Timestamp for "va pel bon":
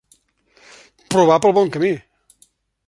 1.31-1.71